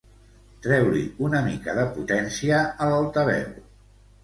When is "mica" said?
1.49-1.77